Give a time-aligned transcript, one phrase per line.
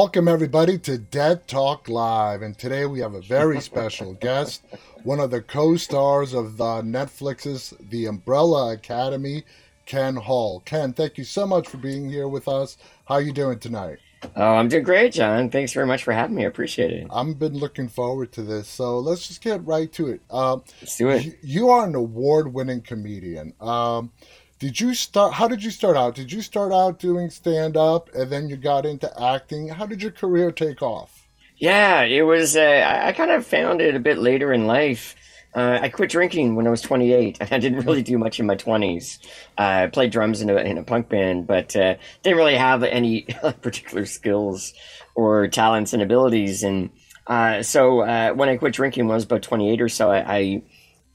[0.00, 2.40] Welcome, everybody, to Dead Talk Live.
[2.42, 4.62] And today we have a very special guest,
[5.02, 9.42] one of the co stars of the Netflix's The Umbrella Academy,
[9.86, 10.60] Ken Hall.
[10.60, 12.78] Ken, thank you so much for being here with us.
[13.06, 13.98] How are you doing tonight?
[14.36, 15.50] Oh, I'm doing great, John.
[15.50, 16.44] Thanks very much for having me.
[16.44, 17.08] I appreciate it.
[17.10, 18.68] I've been looking forward to this.
[18.68, 20.20] So let's just get right to it.
[20.30, 21.24] Um, Let's do it.
[21.24, 23.52] you, you are an award winning comedian.
[23.60, 24.12] Um,
[24.58, 25.34] did you start?
[25.34, 26.14] How did you start out?
[26.14, 29.68] Did you start out doing stand up and then you got into acting?
[29.68, 31.26] How did your career take off?
[31.56, 32.56] Yeah, it was.
[32.56, 35.16] Uh, I kind of found it a bit later in life.
[35.54, 37.38] Uh, I quit drinking when I was 28.
[37.52, 39.18] I didn't really do much in my 20s.
[39.58, 42.82] Uh, I played drums in a, in a punk band, but uh, didn't really have
[42.82, 43.22] any
[43.62, 44.72] particular skills
[45.14, 46.62] or talents and abilities.
[46.62, 46.90] And
[47.26, 50.36] uh, so uh, when I quit drinking, when I was about 28 or so, I,
[50.36, 50.62] I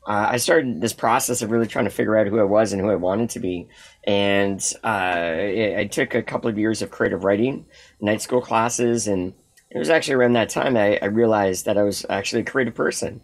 [0.06, 2.82] uh, I started this process of really trying to figure out who I was and
[2.82, 3.70] who I wanted to be.
[4.04, 7.66] And uh, I, I took a couple of years of creative writing,
[8.02, 9.34] night school classes, and
[9.70, 12.76] it was actually around that time I, I realized that I was actually a creative
[12.76, 13.22] person.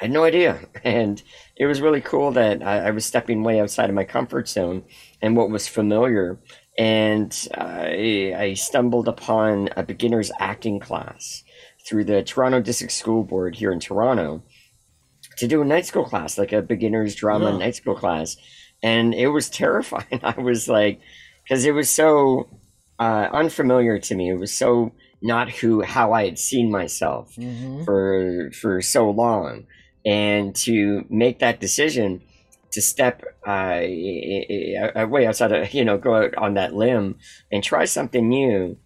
[0.00, 0.60] I had no idea.
[0.84, 1.22] And
[1.56, 4.84] it was really cool that I, I was stepping way outside of my comfort zone
[5.20, 6.38] and what was familiar.
[6.78, 11.44] And uh, I, I stumbled upon a beginner's acting class
[11.86, 14.42] through the Toronto District School Board here in Toronto
[15.38, 17.58] to do a night school class, like a beginner's drama Yeah.
[17.58, 18.36] night school class.
[18.82, 20.20] And it was terrifying.
[20.22, 21.00] I was like,
[21.44, 22.48] because it was so
[22.98, 24.30] uh, unfamiliar to me.
[24.30, 27.84] It was so not who how I had seen myself Mm-hmm.
[27.84, 29.66] for for so long,
[30.04, 32.22] and to make that decision
[32.72, 33.80] to step uh,
[35.08, 37.16] way outside of you know go out on that limb
[37.50, 38.76] and try something new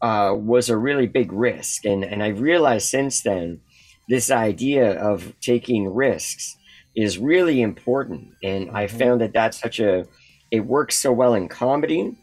[0.00, 3.60] uh, was a really big risk, and and I realized since then
[4.08, 6.56] this idea of taking risks
[6.96, 8.90] is really important, and I Mhm.
[8.98, 10.06] found that that's such a
[10.50, 12.16] it works so well in comedy,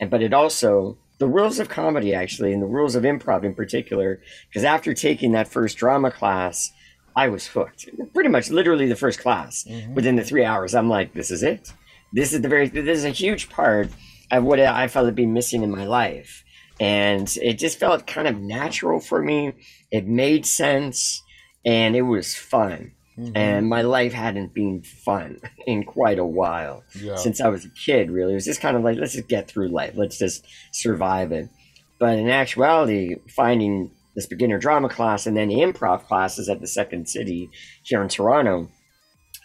[0.00, 3.54] and but it also the rules of comedy actually and the rules of improv in
[3.54, 6.72] particular because after taking that first drama class
[7.16, 7.88] i was hooked.
[8.14, 9.94] Pretty much literally the first class Mhm.
[9.94, 11.72] within the three hours i'm like this is it.
[12.12, 13.88] This is the very this is a huge part
[14.30, 16.42] of what i felt had been missing in my life.
[16.80, 19.52] And it just felt kind of natural for me.
[19.92, 21.22] It made sense
[21.64, 23.32] and it was fun Mhm.
[23.36, 27.16] and my life hadn't been fun in quite a while yeah.
[27.16, 28.32] since I was a kid, really.
[28.32, 29.92] It was just kind of like, let's just get through life.
[29.96, 31.50] Let's just survive it.
[31.98, 37.06] But in actuality, finding this beginner drama class and then improv classes at the Second
[37.06, 37.50] City
[37.82, 38.68] here in Toronto,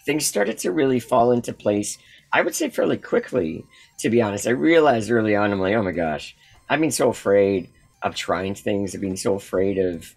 [0.06, 1.98] things started to really fall into place.
[2.32, 3.66] I would say fairly quickly,
[4.00, 4.48] to be honest.
[4.48, 6.36] I realized early on, I'm like, oh my gosh,
[6.70, 7.70] I've been so afraid
[8.02, 8.96] of trying things.
[8.96, 10.16] I've been so afraid of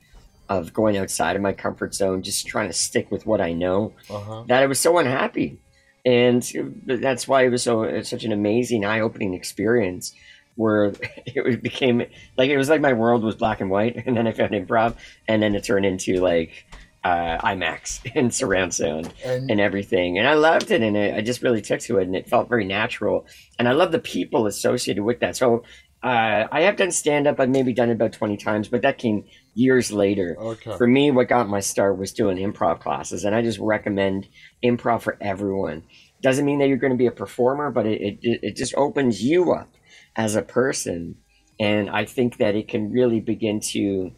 [0.51, 3.95] of going outside of my comfort zone, just trying to stick with what I know
[4.11, 4.45] uh-huh.
[4.49, 5.61] that I was so unhappy,
[6.05, 6.43] and
[6.85, 10.13] that's why it was so such an amazing, eye-opening experience.
[10.57, 10.93] Where
[11.27, 12.03] it became
[12.37, 14.97] like it was like my world was black and white, and then I found improv,
[15.29, 16.67] and then it turned into like
[17.05, 21.21] uh, IMAX and surround sound And and everything, and I loved it, and I I
[21.21, 23.25] just really took to it, and it felt very natural,
[23.57, 25.37] and I love the people associated with that.
[25.37, 25.63] So
[26.03, 29.25] uh, I have done stand-up, I've maybe done it about twenty times, but that came
[29.55, 30.37] years later.
[30.39, 30.77] Okay.
[30.77, 34.29] for me what got my start was doing improv classes and i just recommend
[34.65, 35.83] improv for everyone.
[36.23, 39.23] Doesn't mean that you're going to be a performer but it, it, it just opens
[39.23, 39.69] you up
[40.17, 41.17] as a person.
[41.59, 44.13] And i think that it can really begin to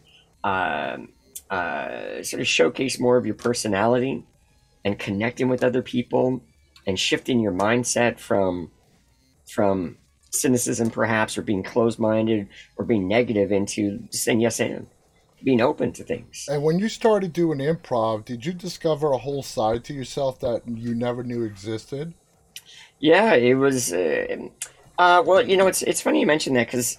[0.44, 1.09] um,
[1.50, 4.25] uh, sort of showcase more of your personality
[4.84, 6.43] and connecting with other people
[6.87, 8.70] and shifting your mindset from
[9.47, 9.99] from
[10.31, 14.87] cynicism perhaps or being closed-minded or being negative into saying yes and
[15.45, 19.43] being open to things And when you started doing improv, did you discover a whole
[19.43, 22.15] side to yourself that you never knew existed?
[22.99, 23.93] Yeah, it was.
[23.93, 24.49] Uh,
[24.99, 26.99] uh, well, you know, it's it's funny you mentioned that because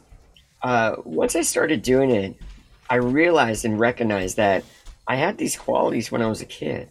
[0.62, 2.36] uh, once I started doing it,
[2.90, 4.66] I realized and recognized that
[5.08, 6.90] I had these qualities when I was a kid,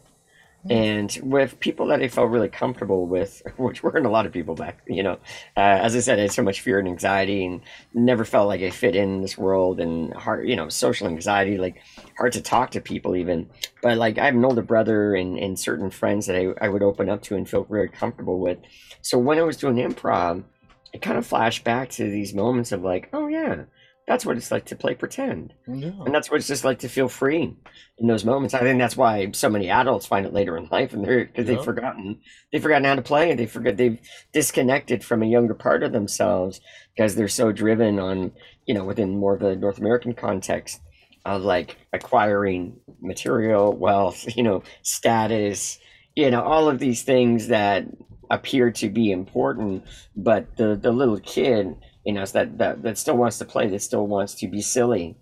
[0.70, 4.54] and with people that I felt really comfortable with, which weren't a lot of people
[4.54, 4.80] back.
[4.86, 5.12] You know,
[5.56, 7.60] uh, as I said, I had so much fear and anxiety, and
[7.94, 11.82] never felt like I fit in this world, and hard, you know, social anxiety, like
[12.16, 13.50] hard to talk to people even.
[13.82, 16.82] But like I have an older brother and, and certain friends that I, I would
[16.82, 18.58] open up to and feel very comfortable with.
[19.00, 20.44] So when I was doing improv,
[20.92, 23.64] it kind of flashed back to these moments of like, oh yeah,
[24.08, 25.54] that's what it's like to play pretend.
[25.69, 25.90] Yeah.
[26.04, 27.54] And that's what it's just like to feel free
[27.99, 28.52] in those moments.
[28.54, 31.46] I think that's why so many adults find it later in life, and they're because
[31.49, 31.56] Yeah.
[31.56, 32.20] they've forgotten
[32.52, 33.31] they've forgotten how to play.
[33.31, 33.99] And they forget they've
[34.32, 36.60] disconnected from a younger part of themselves
[36.94, 38.32] because they're so driven on
[38.66, 40.81] you know within more of a North American context
[41.25, 45.78] of like acquiring material wealth, you know, status,
[46.16, 47.87] you know, all of these things that
[48.31, 49.84] appear to be important,
[50.16, 53.82] but the the little kid you know, that, that that still wants to play, that
[53.82, 55.16] still wants to be silly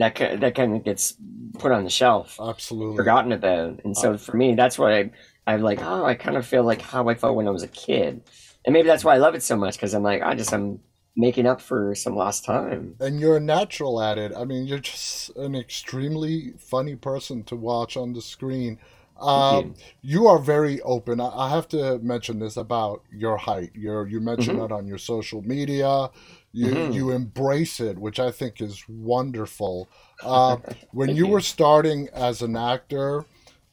[0.00, 1.14] that that kind of gets
[1.58, 3.80] put on the shelf, absolutely forgotten about.
[3.84, 5.10] And so uh, for me, that's what I
[5.46, 5.80] I'm like.
[5.82, 8.22] Oh, I kind of feel like how I felt when I was a kid,
[8.64, 10.80] and maybe that's why I love it so much because I'm like I just I'm
[11.16, 12.94] making up for some lost time.
[13.00, 14.32] And you're a natural at it.
[14.34, 18.78] I mean, you're just an extremely funny person to watch on the screen.
[19.20, 20.22] Um, you.
[20.22, 20.26] you.
[20.28, 21.20] are very open.
[21.20, 23.70] I, have to mention this about your height.
[23.74, 24.68] You're, you mentioned mm-hmm.
[24.68, 26.10] that on your social media.
[26.52, 26.92] You mm-hmm.
[26.92, 29.88] you embrace it, which I think is wonderful.
[30.22, 30.56] Uh,
[30.92, 33.24] when you, you were starting as an actor,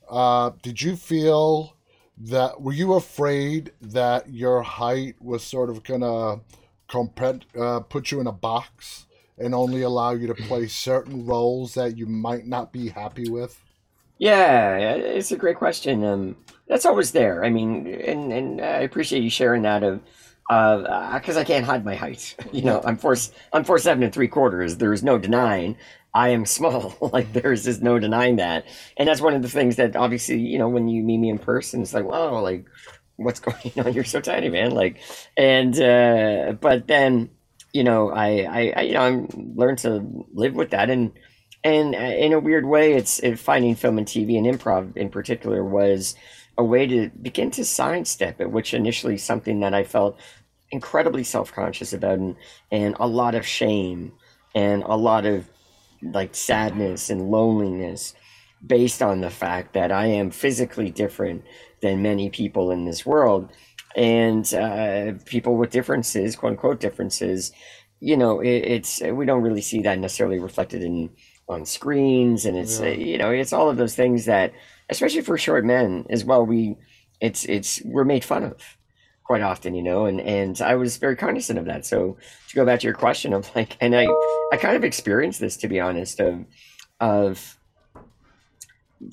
[0.10, 1.76] uh, did you feel
[2.20, 6.42] that were you afraid that your height was sort of gonna
[6.90, 9.06] compet, uh, put you in a box
[9.38, 13.62] and only allow you to play certain roles that you might not be happy with?
[14.20, 16.04] Yeah, it's a great question.
[16.04, 16.36] Um,
[16.68, 17.44] that's always there.
[17.46, 20.02] I mean, and and I appreciate you sharing that of
[20.50, 22.36] because uh, I can't hide my height.
[22.52, 23.16] You know, I'm four
[23.54, 24.78] I'm four seven and three quarters.
[24.78, 25.78] There is no denying
[26.14, 26.96] I am small.
[27.14, 28.66] like there is just no denying that,
[28.98, 31.38] and that's one of the things that obviously you know when you meet me in
[31.40, 32.66] person, it's like wow, like
[33.18, 33.94] what's going on?
[33.94, 34.72] You're so tiny, man.
[34.72, 35.00] Like,
[35.38, 37.30] and uh, but then
[37.74, 41.12] you know I I, I you know I'm learned to live with that and.
[41.68, 45.10] And uh, in a weird way, it's it, finding film and TV and improv in
[45.10, 46.16] particular was
[46.58, 50.18] a way to begin to sidestep it, which initially something that I felt
[50.72, 52.38] incredibly self-conscious about and,
[52.72, 54.14] and a lot of shame
[54.56, 55.50] and a lot of
[56.02, 58.14] like sadness and loneliness
[58.66, 61.44] based on the fact that I am physically different
[61.82, 63.52] than many people in this world.
[63.94, 67.52] And uh, people with differences, quote unquote differences,
[68.00, 71.10] you know, it, it's we don't really see that necessarily reflected in
[71.50, 72.90] on screens, and it's yeah.
[72.90, 74.54] you know, it's all of those things that,
[74.90, 76.76] especially for short men as well, we
[77.20, 78.78] it's it's we're made fun of
[79.24, 81.86] quite often, you know, and and I was very cognizant of that.
[81.86, 82.18] So
[82.50, 84.08] to go back to your question of like, and I
[84.52, 86.46] I kind of experienced this to be honest of
[87.00, 87.58] of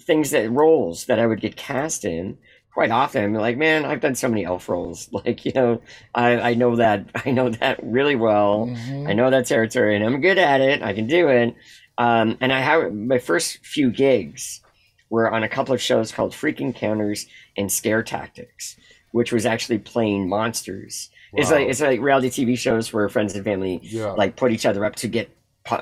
[0.01, 2.39] things that roles that I would get cast in
[2.73, 3.25] quite often.
[3.25, 5.09] I'm like, man, I've done so many elf roles.
[5.25, 5.81] Like, you know,
[6.15, 8.67] I, I know that I know that really well.
[8.67, 9.07] Mm-hmm.
[9.09, 10.83] I know that territory, and I'm good at it.
[10.83, 11.55] I can do it.
[11.99, 14.61] Um, and I have my first few gigs
[15.11, 17.27] were on a couple of shows called Freak Encounters
[17.57, 18.77] and Scare Tactics
[19.15, 21.09] which was actually playing monsters.
[21.33, 21.41] Wow.
[21.41, 24.07] It's like it's like reality TV shows where friends and family yeah.
[24.07, 25.31] like put each other up to get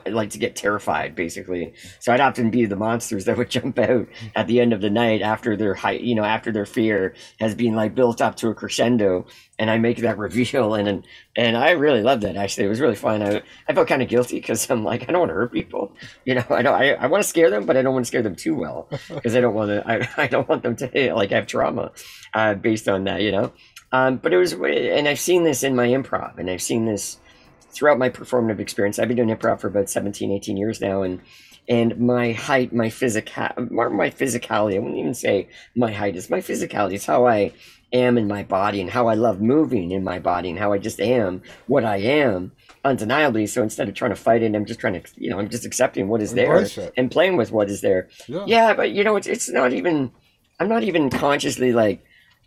[0.06, 1.74] like to get terrified basically.
[1.98, 4.06] So i'd often be the monsters that would jump out
[4.36, 7.54] at the end of the night after their height you know after their fear has
[7.54, 9.26] been like built up to a crescendo
[9.58, 12.66] and i make that reveal and and, and i really loved it actually.
[12.66, 13.22] It was really fun.
[13.22, 15.92] I, I felt kind of guilty because i'm like i don't want to hurt people.
[16.24, 18.08] You know i don't i, I want to scare them but i don't want to
[18.08, 21.14] scare them too well because i don't want to I, I don't want them to
[21.14, 21.90] like have trauma
[22.34, 23.52] uh, based on that you know?
[23.90, 27.18] Um, but it was and i've seen this in my improv and i've seen this
[27.72, 31.20] throughout my performative experience, I've been doing improv for about 17, 18 years now, and
[31.68, 34.74] and my height, my physical, my physicality.
[34.74, 36.94] I wouldn't even say my height is my physicality.
[36.94, 37.52] It's how I
[37.92, 40.78] am in my body and how I love moving in my body and how I
[40.78, 42.52] just am what I am
[42.84, 43.46] undeniably.
[43.46, 45.66] So instead of trying to fight it, I'm just trying to, you know, I'm just
[45.66, 48.08] accepting what is there and playing with what is there.
[48.26, 48.44] Yeah.
[48.46, 50.10] yeah, but you know, it's it's not even.
[50.60, 52.04] I'm not even consciously like,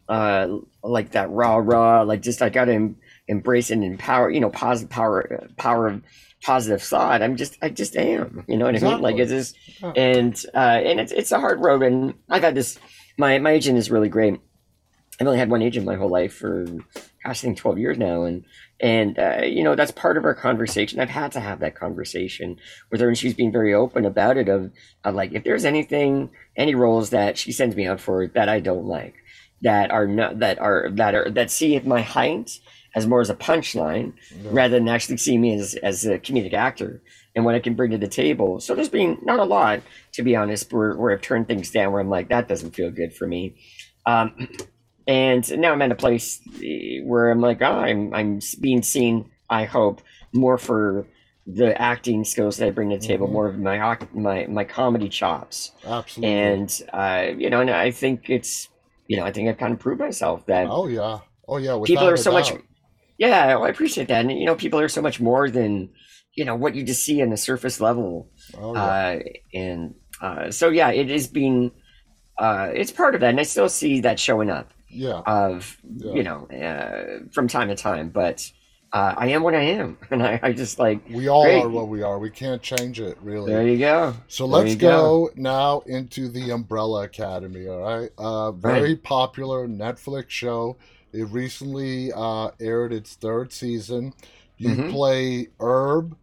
[0.07, 0.47] uh,
[0.81, 2.03] like that raw raw.
[2.03, 2.93] Like just I gotta
[3.27, 6.01] embrace and empower, you know, positive power, power of
[6.43, 7.21] positive thought.
[7.21, 8.93] I'm just, I just am, you know what exactly.
[8.93, 9.03] I mean?
[9.03, 9.57] Like it's just,
[9.95, 11.81] and, uh, and it's, it's a hard road.
[11.81, 12.77] And I've had this,
[13.17, 14.39] my, my agent is really great.
[15.19, 18.23] I've only had one agent my whole life for, gosh, I think 12 years now.
[18.23, 18.45] And,
[18.79, 20.99] and, uh, you know, that's part of our conversation.
[20.99, 22.57] I've had to have that conversation
[22.91, 24.71] with her and she's been very open about it of,
[25.03, 28.59] of like, if there's anything, any roles that she sends me out for that I
[28.59, 29.15] don't like,
[29.61, 32.59] that are not, that are, that are, that see if my height
[32.95, 34.49] as more as a punchline yeah.
[34.51, 37.01] rather than actually see me as, as a comedic actor
[37.35, 38.59] and what I can bring to the table.
[38.61, 39.81] So there's been not a lot,
[40.13, 42.89] to be honest, where, where I've turned things down where I'm like, that doesn't feel
[42.89, 43.55] good for me.
[44.05, 44.47] Um,
[45.07, 46.41] and now I'm at a place
[47.03, 50.01] where I'm like, oh, I'm, I'm being seen, I hope,
[50.33, 51.05] more for
[51.47, 53.33] the acting skills that I bring to the table, mm-hmm.
[53.33, 55.71] more of my my my comedy chops.
[55.85, 56.33] Absolutely.
[56.33, 58.69] And uh, you know, and I think it's
[59.07, 60.67] you know, I think I've kind of proved myself that.
[60.69, 61.19] Oh yeah.
[61.47, 61.79] Oh yeah.
[61.85, 62.51] People are so doubt.
[62.51, 62.61] much
[63.17, 64.21] yeah, well, I appreciate that.
[64.21, 65.89] And you know, people are so much more than
[66.33, 68.29] you know what you just see on the surface level.
[68.57, 68.83] Oh, yeah.
[68.83, 69.19] uh,
[69.53, 71.71] and uh, so yeah, it is being
[72.37, 74.71] uh, it's part of that, and I still see that showing up.
[74.89, 75.21] Yeah.
[75.25, 76.13] Of yeah.
[76.13, 78.51] you know uh, from time to time, but.
[78.93, 81.63] Uh, I am what I am, and I, I just like we all great.
[81.63, 82.17] are what we are.
[82.17, 83.51] We can't change it, really.
[83.51, 84.13] There you go.
[84.29, 87.67] So there let's go, go, now into the Umbrella Academy.
[87.67, 89.03] All right, uh, very right.
[89.03, 90.77] popular Netflix show
[91.15, 94.13] it recently uh, aired its third season.
[94.57, 94.89] You mm-hmm.
[94.91, 96.15] play Herb,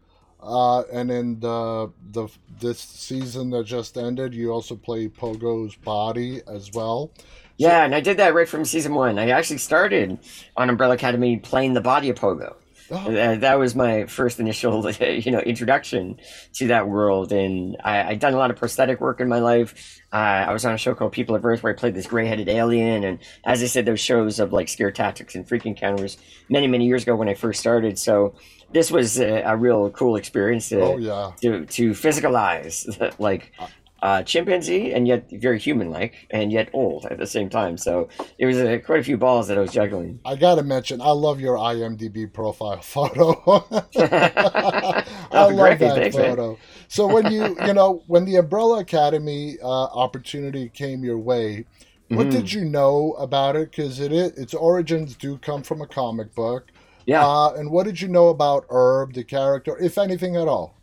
[0.43, 2.27] Uh, and in the the
[2.61, 7.13] this season that just ended, you also play Pogo's body as well.
[7.59, 9.21] Yeah, and I did that right from season one.
[9.21, 10.19] I actually started
[10.57, 12.57] on Umbrella Academy playing the body of Pogo.
[12.93, 13.11] Oh.
[13.11, 16.21] Uh, that was my first initial, you know, introduction
[16.55, 20.03] to that world, and I, I'd done a lot of prosthetic work in my life.
[20.13, 22.51] Uh, I was on a show called People of Earth where I played this gray-headed
[22.51, 26.19] alien, and as I said, those shows of like scare tactics and freak encounters
[26.51, 27.99] many, many years ago when I first started.
[27.99, 28.35] So
[28.73, 31.33] this was a, a real cool experience to, oh, yeah.
[31.41, 33.53] to to physicalize like
[34.03, 37.79] uh, chimpanzee and yet very human-like and yet old at the same time.
[37.79, 40.19] So it was uh, quite a few balls that I was juggling.
[40.25, 43.41] I gotta mention, I love your IMDb profile photo.
[43.97, 45.79] I oh, love great.
[45.79, 46.49] that Thanks, photo.
[46.49, 46.57] Man.
[46.89, 51.65] So when you you know when the Umbrella Academy uh, opportunity came your way,
[52.09, 53.71] what did you know about it?
[53.71, 56.71] Because it its origins do come from a comic book.
[57.07, 57.27] Yeah.
[57.27, 60.77] Uh, and what did you know about Herb, the character, if anything at all?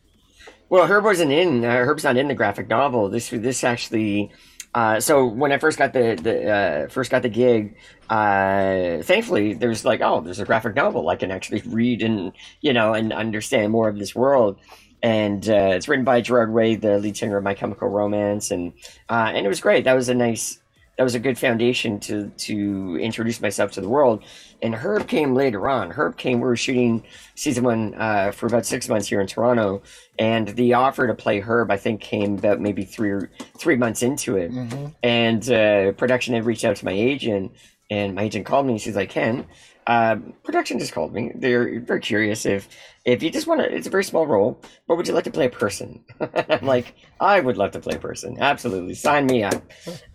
[0.70, 1.66] Well, Herb wasn't in.
[1.66, 3.10] Uh, Herb's not in the graphic novel.
[3.10, 4.32] This this actually.
[4.74, 7.76] Uh, so when I first got the, the uh, first got the gig,
[8.08, 12.72] uh, thankfully there's like oh there's a graphic novel I can actually read and you
[12.72, 14.60] know and understand more of this world,
[15.02, 18.74] and uh, it's written by Gerard Way, the lead singer of My Chemical Romance, and
[19.10, 19.86] uh, and it was great.
[19.86, 20.60] That was a nice
[21.00, 24.22] that was a good foundation to to introduce myself to the world.
[24.62, 25.92] And Herb came later on.
[25.92, 26.42] Herb came.
[26.42, 29.82] We were shooting season one uh, for about six months here in Toronto,
[30.20, 34.04] and the offer to play Herb, I think, came about maybe three or three months
[34.04, 34.52] into it.
[34.52, 34.88] Mm-hmm.
[35.02, 37.54] And uh, production had reached out to my agent,
[37.90, 38.74] and my agent called me.
[38.74, 39.46] and She's like, "Ken,
[39.90, 41.32] uh, production just called me.
[41.34, 42.70] They're very curious if
[43.06, 43.76] if you just want to.
[43.76, 46.06] It's a very small role, but would you like to play a person?
[46.22, 48.38] I'm like, I would love to play a person.
[48.40, 49.64] Absolutely, sign me up.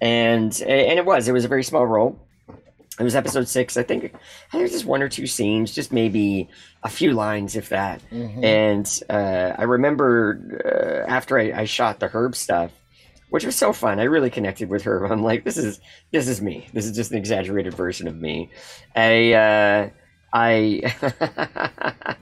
[0.00, 1.26] And and it was.
[1.26, 2.24] It was a very small role.
[3.00, 3.76] It was episode six.
[3.76, 4.14] I think,
[4.52, 6.48] There's just one or two scenes, just maybe
[6.84, 8.00] a few lines, if that.
[8.12, 8.44] Mm-hmm.
[8.44, 12.70] And uh, I remember uh, after I, I shot the Herb stuff,
[13.34, 13.98] which was so fun.
[13.98, 15.04] I really connected with her.
[15.12, 15.80] I'm like, this is
[16.12, 16.68] this is me.
[16.72, 18.52] This is just an exaggerated version of me.
[18.94, 19.90] I uh,
[20.32, 22.16] I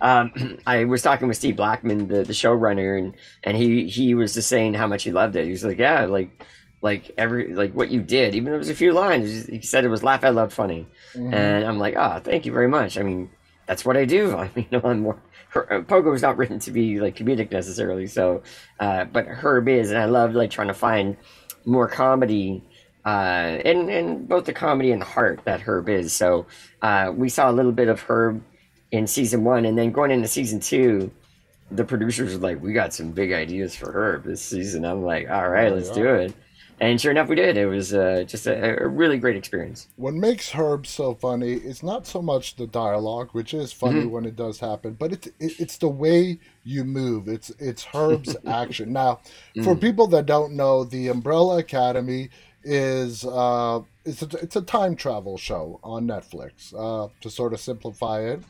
[0.00, 4.32] um, I was talking with Steve Blackman, the, the showrunner, and and he he was
[4.32, 5.44] just saying how much he loved it.
[5.44, 6.42] He was like, yeah, like
[6.80, 9.44] like every like what you did, even if it was a few lines.
[9.44, 11.34] He said it was laugh out loud funny, mm-hmm.
[11.34, 12.96] and I'm like, ah, oh, thank you very much.
[12.96, 13.28] I mean,
[13.66, 14.34] that's what I do.
[14.44, 15.20] I mean, I'm more
[15.54, 18.06] her, uh, Pogo is not written to be like comedic necessarily.
[18.06, 18.42] So,
[18.80, 21.16] uh, but Herb is, and I love like trying to find
[21.64, 22.62] more comedy,
[23.04, 23.08] uh,
[23.64, 26.12] and and both the comedy and the heart that Herb is.
[26.12, 26.46] So,
[26.82, 28.42] uh, we saw a little bit of Herb
[28.90, 31.10] in season one, and then going into season two,
[31.70, 35.30] the producers were like, "We got some big ideas for Herb this season." I'm like,
[35.30, 35.94] "All right, oh, let's yeah.
[35.94, 36.34] do it."
[36.80, 37.56] And sure enough, we did.
[37.56, 39.88] It was uh, just a, a, really great experience.
[39.96, 44.10] What makes Herb so funny is not so much the dialogue, which is funny mm-hmm.
[44.10, 47.28] when it does happen, but it's it, it's the way you move.
[47.28, 48.92] It's it's Herb's action.
[48.92, 49.20] Now,
[49.56, 49.62] mm.
[49.62, 52.30] for people that don't know, the Umbrella Academy
[52.64, 56.74] is uh, it's a, it's a time travel show on Netflix.
[56.76, 58.42] Uh, to sort of simplify it,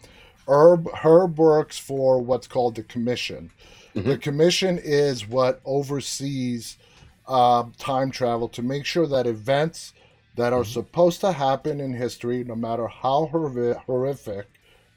[0.48, 3.50] Herb Herb works for what's called the Commission.
[3.94, 4.08] Mm-hmm.
[4.08, 6.78] The Commission is what oversees
[7.26, 9.92] uh, time travel to make sure that events
[10.36, 10.72] that are mm-hmm.
[10.72, 14.46] supposed to happen in history, no matter how horrific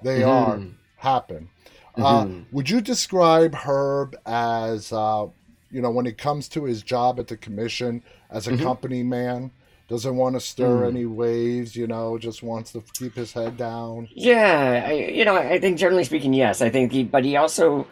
[0.04, 0.30] they mm-hmm.
[0.30, 0.62] are,
[0.98, 1.50] happen.
[1.96, 2.40] Uh, mm-hmm.
[2.40, 5.28] Uh, would you describe Herb as, uh,
[5.72, 8.64] you know, when it comes to his job at the commission as a mm-hmm.
[8.64, 9.52] company man?
[9.90, 10.90] Doesn't want to stir mm.
[10.90, 14.10] any waves, you know, just wants to keep his head down.
[14.14, 16.62] Yeah, I, you know, I think generally speaking, yes.
[16.62, 17.88] I think he, but he also,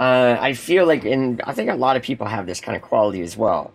[0.00, 2.82] uh, I feel like, and I think a lot of people have this kind of
[2.82, 3.72] quality as well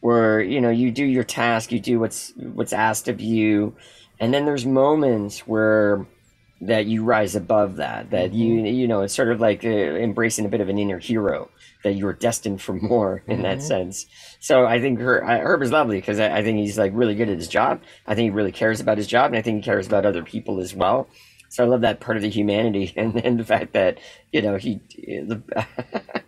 [0.00, 3.74] where you know you do your task you do what's what's asked of you
[4.20, 6.06] and then there's moments where
[6.60, 8.66] that you rise above that that you mm-hmm.
[8.66, 11.50] you know it's sort of like uh, embracing a bit of an inner hero
[11.84, 13.42] that you're destined for more in mm-hmm.
[13.42, 14.06] that sense
[14.40, 17.28] so i think Her, herb is lovely because I, I think he's like really good
[17.28, 19.62] at his job i think he really cares about his job and i think he
[19.62, 21.08] cares about other people as well
[21.48, 23.98] so I love that part of the humanity, and, and the fact that
[24.32, 25.42] you know he, the,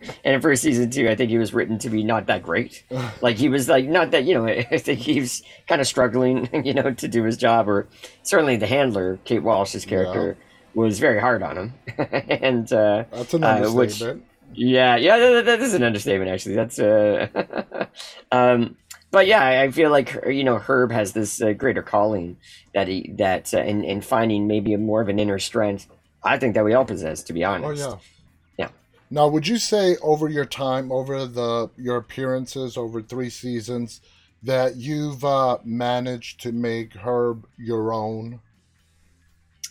[0.23, 2.83] and for season two, I think he was written to be not that great.
[3.21, 6.65] like he was like not that you know I think he was kind of struggling,
[6.65, 7.69] you know, to do his job.
[7.69, 7.87] Or
[8.23, 10.81] certainly the handler, Kate Walsh's character, yeah.
[10.81, 14.01] was very hard on him, and uh, that's an understatement.
[14.01, 14.23] Uh, which,
[14.53, 16.29] yeah, yeah, that, that is an understatement.
[16.29, 17.85] Actually, that's uh,
[18.31, 18.75] um,
[19.11, 22.37] but yeah, I feel like you know Herb has this uh, greater calling
[22.73, 25.87] that he that uh, in in finding maybe a more of an inner strength.
[26.23, 27.83] I think that we all possess, to be honest.
[27.83, 28.69] Oh yeah, yeah.
[29.09, 33.99] Now, would you say over your time, over the your appearances over three seasons,
[34.43, 38.39] that you've uh, managed to make Herb your own?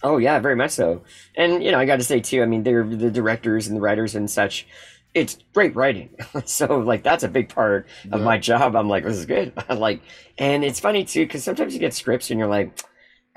[0.03, 1.03] Oh yeah, very much so.
[1.35, 2.43] And you know, I got to say too.
[2.43, 4.67] I mean, they're the directors and the writers and such.
[5.15, 6.11] It's great writing.
[6.45, 8.77] so like that's a big part of my job.
[8.77, 9.53] I'm like, this is good.
[9.69, 10.03] like,
[10.39, 12.81] and it's funny too because sometimes you get scripts and you're like,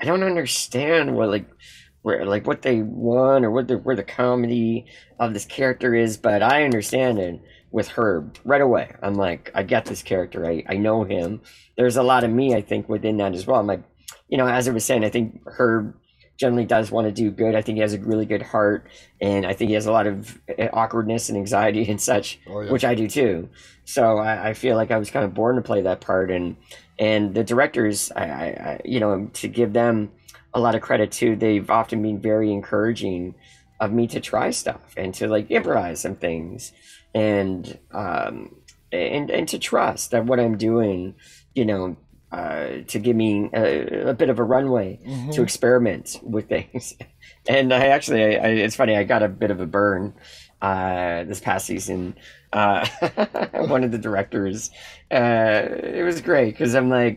[0.00, 1.46] I don't understand what like
[2.02, 4.86] where like what they want or what the where the comedy
[5.18, 7.40] of this character is, but I understand it
[7.70, 8.92] with Herb right away.
[9.02, 10.46] I'm like, I get this character.
[10.46, 11.40] I I know him.
[11.76, 13.58] There's a lot of me I think within that as well.
[13.58, 13.82] I'm like,
[14.28, 15.94] you know, as I was saying, I think Herb
[16.36, 17.54] generally does want to do good.
[17.54, 18.86] I think he has a really good heart,
[19.20, 22.60] and I think he has a lot of uh, awkwardness and anxiety and such, Oh,
[22.60, 22.72] yeah.
[22.72, 23.48] which I do too.
[23.84, 26.56] So I, I feel like I was kind of born to play that part, and
[26.98, 30.10] and the directors, I, I, I you know, to give them
[30.52, 31.36] a lot of credit too.
[31.36, 33.34] They've often been very encouraging
[33.80, 36.72] of me to try stuff and to like improvise some things,
[37.14, 38.56] and um,
[38.92, 41.14] and and to trust that what I'm doing,
[41.54, 41.96] you know.
[42.34, 45.32] Uh, to give me a, a bit of a runway Mhm.
[45.34, 46.94] to experiment with things.
[47.46, 50.14] And I actually, I, I, it's funny, I got a bit of a burn
[50.62, 52.16] uh, this past season.
[52.52, 52.86] Uh,
[53.74, 54.70] one of the directors,
[55.12, 55.60] uh,
[56.00, 57.16] it was great because I'm like,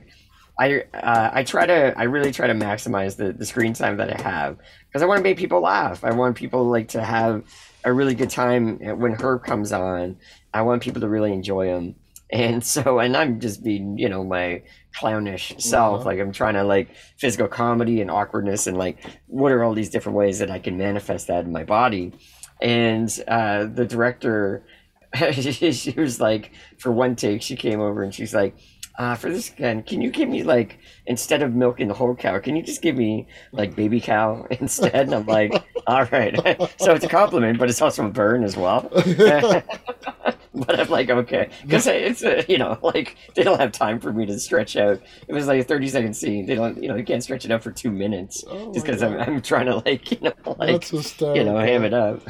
[0.59, 4.09] I uh, I try to, I really try to maximize the, the screen time that
[4.17, 4.57] I have
[4.89, 6.03] because I want to make people laugh.
[6.03, 7.43] I want people like to have
[7.85, 10.17] a really good time when Herb comes on.
[10.53, 11.95] I want people to really enjoy him.
[12.29, 16.01] And so, and I'm just being, you know, my clownish self.
[16.01, 16.05] Uh-huh.
[16.05, 19.89] Like I'm trying to like physical comedy and awkwardness and like what are all these
[19.89, 22.13] different ways that I can manifest that in my body.
[22.61, 24.63] And uh, the director,
[25.31, 28.57] she was like, for one take, she came over and she's like,
[28.97, 32.39] uh, for this again, can you give me like instead of milking the whole cow,
[32.39, 34.93] can you just give me like baby cow instead?
[34.95, 35.53] And I'm like,
[35.85, 36.35] all right.
[36.79, 38.89] so it's a compliment, but it's also a burn as well.
[40.53, 44.11] but I'm like, okay, because it's a, you know, like they don't have time for
[44.11, 44.99] me to stretch out.
[45.27, 46.47] It was like a 30 second scene.
[46.47, 49.03] They don't, you know, you can't stretch it out for two minutes Oh just because
[49.03, 52.21] I'm, I'm trying to like, you know, like you know, ham it up.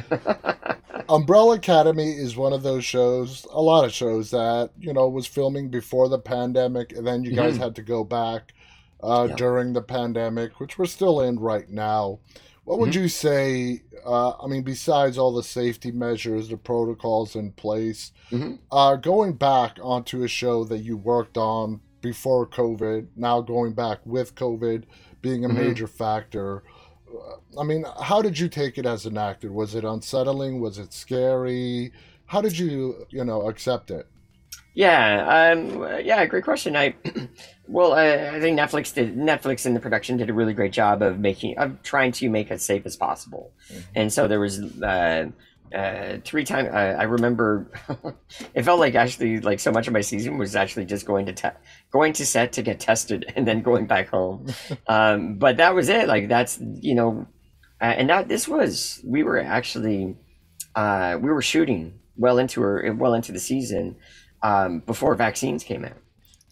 [1.08, 5.26] Umbrella Academy is one of those shows, a lot of shows that, you know, was
[5.26, 7.58] filming before the pandemic, and then you guys Mhm.
[7.60, 8.52] had to go back
[9.00, 9.36] uh, Yeah.
[9.36, 12.18] during the pandemic, which we're still in right now.
[12.64, 13.02] What would Mm-hmm.
[13.02, 13.82] you say?
[14.04, 18.58] Uh, I mean, besides all the safety measures, the protocols in place, Mhm.
[18.72, 24.00] uh, going back onto a show that you worked on before COVID, now going back
[24.04, 24.82] with COVID
[25.22, 25.54] being a Mhm.
[25.54, 26.64] major factor.
[27.58, 29.52] I mean, how did you take it as an actor?
[29.52, 30.60] Was it unsettling?
[30.60, 31.92] Was it scary?
[32.26, 34.06] How did you, you know, accept it?
[34.74, 36.76] Yeah, um, yeah, great question.
[36.76, 36.94] I,
[37.66, 39.16] well, I, I think Netflix did.
[39.16, 42.50] Netflix and the production did a really great job of making, of trying to make
[42.50, 43.50] it as safe as possible.
[43.72, 43.82] Mhm.
[43.96, 45.30] And so there was uh,
[45.74, 46.68] uh, three times.
[46.68, 47.70] Uh, I remember,
[48.54, 51.32] it felt like actually like so much of my season was actually just going to
[51.32, 51.58] te-
[51.90, 54.46] going to set to get tested and then going back home.
[54.88, 56.08] um, but that was it.
[56.08, 57.26] Like that's you know,
[57.80, 60.16] uh, and that this was we were actually
[60.74, 63.96] uh, we were shooting well into her well into the season
[64.42, 65.98] um, before vaccines came out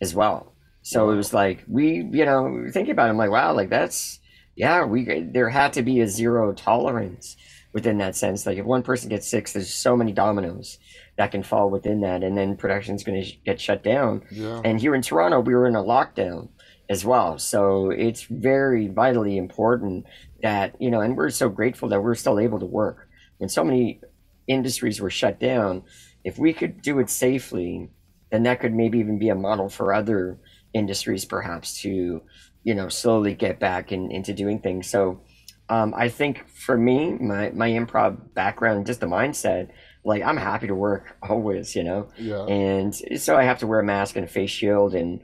[0.00, 0.52] as well.
[0.82, 4.20] So it was like we, you know, thinking about it, I'm like, wow, like that's
[4.56, 7.36] yeah, we there had to be a zero tolerance
[7.76, 8.46] within that sense.
[8.46, 10.78] Like if one person gets sick, there's so many dominoes
[11.18, 14.22] that can fall within that, and then production's going to get shut down.
[14.30, 14.62] Yeah.
[14.64, 16.48] And here in Toronto, we were in a lockdown
[16.88, 17.38] as well.
[17.38, 20.06] So it's very vitally important
[20.40, 23.10] that, you know, and we're so grateful that we're still able to work.
[23.36, 24.00] When so many
[24.46, 25.82] industries were shut down,
[26.24, 27.90] if we could do it safely,
[28.30, 30.38] then that could maybe even be a model for other
[30.72, 32.22] industries, perhaps, to,
[32.64, 34.88] you know, slowly get back in, into doing things.
[34.88, 35.20] So
[35.68, 39.70] um, I think for me, my, my improv background, just the mindset,
[40.04, 42.44] like I'm happy to work always, you know Yeah.
[42.46, 45.20] and so I have to wear a mask and a face shield, and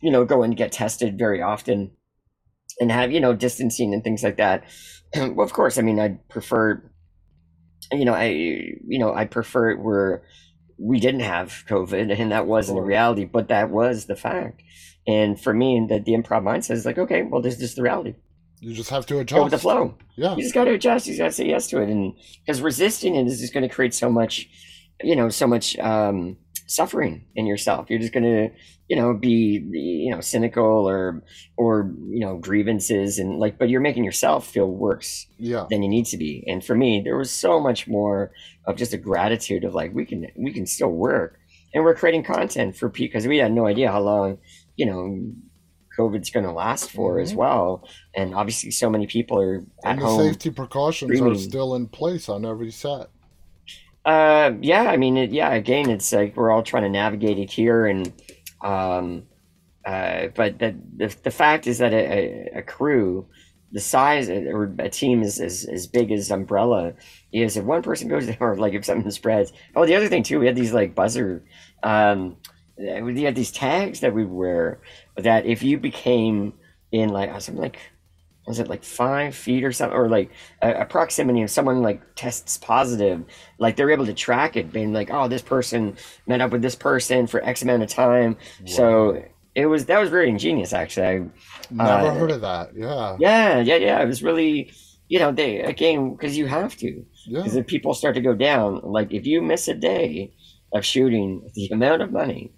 [0.00, 1.92] you know, go and get tested very often,
[2.80, 4.64] and have you know distancing and things like that.
[5.16, 6.82] well, of course, I mean, I prefer,
[7.90, 10.22] you know, I you know I prefer it where
[10.78, 14.62] we didn't have COVID, and that wasn't a reality, but that was the fact.
[15.06, 17.82] And for me, the, the improv mindset is like, okay, well, this is just the
[17.82, 18.14] reality.
[18.64, 19.36] You just have to adjust.
[19.38, 20.36] Go with the flow Yeah.
[20.36, 21.08] you just got to adjust.
[21.08, 22.14] You got to say yes to it, and
[22.46, 24.48] because resisting it is just going to create so much,
[25.02, 26.36] you know, so much um,
[26.68, 27.90] suffering in yourself.
[27.90, 28.50] You're just going to,
[28.88, 31.24] you know, be, you know, cynical or,
[31.56, 35.66] or you know, grievances and like, but you're making yourself feel worse Yeah.
[35.68, 36.44] than you need to be.
[36.46, 38.30] And for me, there was so much more
[38.66, 41.36] of just a gratitude of like we can we can still work,
[41.74, 44.38] and we're creating content for people because we had no idea how long,
[44.76, 45.32] you know.
[45.98, 47.36] COVID's going to last for as Mhm.
[47.36, 50.20] well, and obviously, so many people are at And the home.
[50.32, 53.08] safety precautions are still in place on every set.
[54.04, 55.52] Uh, yeah, I mean, it, yeah.
[55.52, 58.12] Again, it's like we're all trying to navigate it here, and
[58.62, 59.24] um,
[59.84, 61.96] uh, but the the, the fact is that a,
[62.56, 63.26] a, a crew
[63.70, 66.92] the size or a team is as, as big as Umbrella
[67.32, 69.50] is if one person goes down or like if something spreads.
[69.74, 71.42] Oh, the other thing too, we had these like buzzer,
[71.82, 72.36] um,
[73.02, 74.80] we had these tags that we wear
[75.16, 76.54] that if you became
[76.90, 77.78] in like I was something like
[78.46, 80.30] was it like five feet or something or like
[80.62, 83.24] a, a, proximity of someone like tests positive
[83.58, 86.74] like they're able to track it being like oh this person met up with this
[86.74, 88.36] person for x amount of time.
[88.60, 88.66] Wow.
[88.66, 91.06] so it was that was very ingenious actually.
[91.06, 91.18] I
[91.70, 92.70] never uh, heard of that.
[92.74, 93.16] Yeah.
[93.20, 94.02] Yeah yeah yeah.
[94.02, 94.72] It was really
[95.08, 97.04] you know they again because you have to.
[97.30, 97.60] Because yeah.
[97.60, 100.32] if people start to go down like if you miss a day
[100.72, 102.50] of shooting the amount of money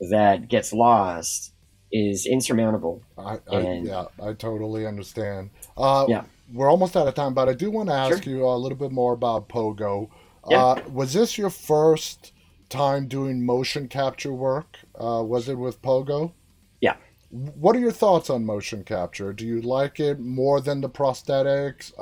[0.00, 1.52] that gets lost
[1.92, 3.02] is insurmountable.
[3.16, 5.50] I, I and, yeah, I totally understand.
[5.76, 8.32] Uh, yeah, we're almost out of time, but I do want to ask sure.
[8.32, 10.08] you a little bit more about Pogo.
[10.48, 10.64] Yeah.
[10.64, 12.32] Uh, was this your first
[12.68, 14.78] time doing motion capture work?
[14.94, 16.32] Uh, was it with Pogo?
[16.80, 16.96] Yeah.
[17.30, 19.32] What are your thoughts on motion capture?
[19.32, 21.92] Do you like it more than the prosthetics?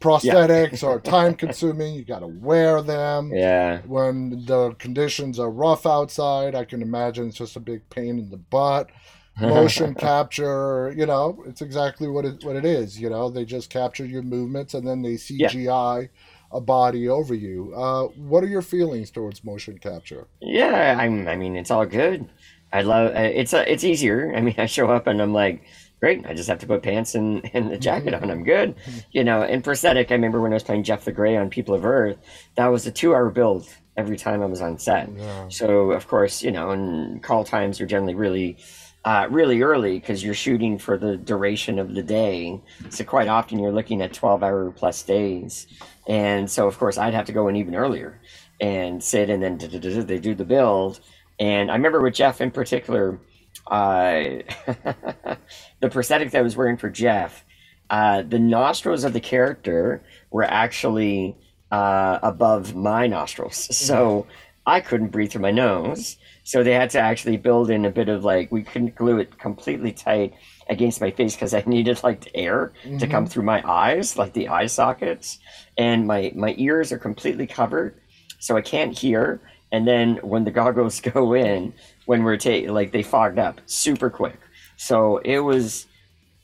[0.00, 0.88] Uh, prosthetics yeah.
[0.88, 1.94] are time consuming.
[1.94, 3.32] You got to wear them.
[3.32, 3.80] Yeah.
[3.86, 8.30] When the conditions are rough outside, I can imagine it's just a big pain in
[8.30, 8.90] the butt.
[9.40, 12.98] Motion capture, you know, it's exactly what it what it is.
[12.98, 16.02] You know, they just capture your movements and then they CGI.
[16.02, 16.08] Yeah.
[16.52, 17.74] A body over you.
[17.76, 20.28] Uh, what are your feelings towards motion capture?
[20.40, 21.26] Yeah, I'm.
[21.26, 22.30] I mean, it's all good.
[22.72, 23.16] I love.
[23.16, 24.32] It's a, It's easier.
[24.34, 25.64] I mean, I show up and I'm like,
[26.00, 26.26] great.
[26.26, 28.30] I just have to put pants and, and the jacket on.
[28.30, 28.74] I'm good.
[29.12, 31.74] You know, in prosthetic, I remember when I was playing Jeff the Gray on People
[31.74, 32.18] of Earth,
[32.56, 35.08] that was a two hour build every time I was on set.
[35.16, 35.48] Yeah.
[35.48, 38.58] So, of course, you know, and call times are generally really,
[39.06, 42.60] uh, really early because you're shooting for the duration of the day.
[42.90, 45.66] So, quite often you're looking at 12 hour plus days.
[46.06, 48.20] And so, of course, I'd have to go in even earlier
[48.60, 51.00] and sit and then they do the build.
[51.38, 53.18] And I remember with Jeff in particular,
[53.66, 54.24] uh,
[55.80, 57.44] the prosthetic that I was wearing for Jeff,
[57.90, 61.36] uh, the nostrils of the character were actually
[61.70, 63.68] uh, above my nostrils.
[63.72, 64.26] So
[64.66, 66.16] I couldn't breathe through my nose.
[66.42, 69.38] So they had to actually build in a bit of like, we couldn't glue it
[69.38, 70.34] completely tight
[70.68, 72.98] against my face because I needed like air mm-hmm.
[72.98, 73.30] to come mm-hmm.
[73.30, 75.38] through my eyes, like the eye sockets.
[75.78, 78.00] And my, my ears are completely covered.
[78.38, 79.40] So I can't hear.
[79.72, 81.72] And then when the goggles go in,
[82.06, 84.38] when we're taking like they fogged up super quick.
[84.76, 85.86] So it was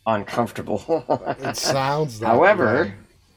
[0.07, 1.05] uncomfortable.
[1.41, 2.21] it sounds.
[2.21, 2.95] however, way.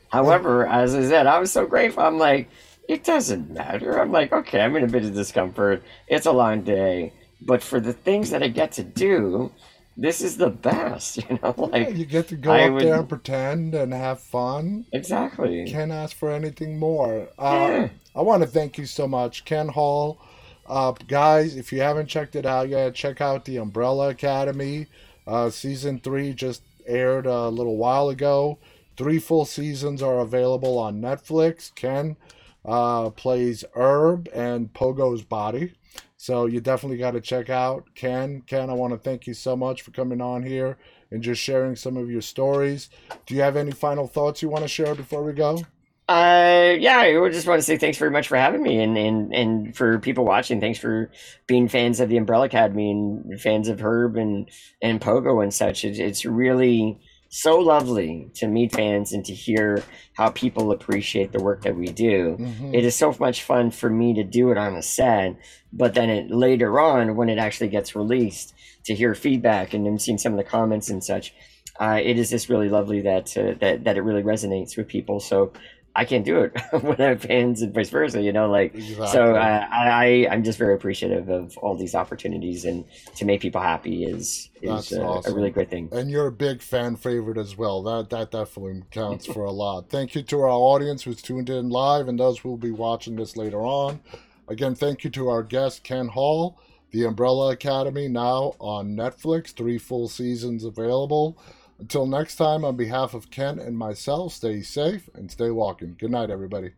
[0.09, 2.03] however, as I said, I was so grateful.
[2.03, 2.49] I'm like,
[2.89, 3.99] it doesn't matter.
[3.99, 5.83] I'm like, okay, I'm in a bit of discomfort.
[6.07, 9.51] It's a long day, but for the things that I get to do,
[9.97, 11.19] this is the best.
[11.29, 12.83] You know, like yeah, you get to go I up would...
[12.83, 14.85] there and pretend and have fun.
[14.93, 15.65] Exactly.
[15.67, 17.29] Can't ask for anything more.
[17.37, 17.89] Uh, yeah.
[18.15, 20.19] I want to thank you so much, Ken Hall
[20.67, 24.87] uh, guys, if you haven't checked it out yet, check out the Umbrella Academy.
[25.27, 28.59] Uh, season three just aired a little while ago.
[28.97, 31.73] Three full seasons are available on Netflix.
[31.73, 32.15] Ken
[32.63, 35.73] uh, plays Herb and Pogo's body.
[36.17, 38.41] So you definitely got to check out Ken.
[38.47, 40.77] Ken, I want to thank you so much for coming on here
[41.11, 42.89] and just sharing some of your stories.
[43.25, 45.61] Do you have any final thoughts you want to share before we go?
[46.07, 49.33] Uh, yeah, I just want to say thanks very much for having me, and and
[49.33, 51.09] and for people watching, thanks for
[51.47, 54.49] being fans of the Umbrella Academy and fans of Herb and
[54.83, 55.83] and Pogo and such.
[55.83, 61.43] It's it's really so lovely to meet fans and to hear how people appreciate the
[61.43, 62.37] work that we do.
[62.39, 62.75] Mm-hmm.
[62.75, 65.35] It is so much fun for me to do it on a set,
[65.73, 68.53] but then it, later on when it actually gets released,
[68.85, 71.33] to hear feedback and then seeing some of the comments and such.
[71.77, 75.19] Uh, it is just really lovely that uh, that that it really resonates with people.
[75.19, 75.51] So
[75.97, 76.53] I can't do it
[76.83, 79.07] without fans and vice versa, you know, like, exactly.
[79.07, 82.83] so uh, I, I'm just very appreciative of all these opportunities and
[83.15, 85.31] to make people happy is, is a, awesome.
[85.31, 85.87] a, really great thing.
[85.93, 87.81] And you're a big fan favorite as well.
[87.83, 89.89] That, that definitely counts for a lot.
[89.89, 93.15] Thank you to our audience who's tuned in live and those who will be watching
[93.15, 94.01] this later on.
[94.49, 96.59] Again, thank you to our guest, Ken Hall,
[96.91, 101.37] The Umbrella Academy, now on Netflix, three full seasons available.
[101.77, 105.95] Until next time, on behalf of Ken and myself, stay safe and stay walking.
[105.99, 106.71] Good night, everybody.